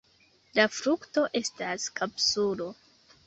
La 0.59 0.63
frukto 0.77 1.25
estas 1.41 1.85
kapsulo. 2.01 2.73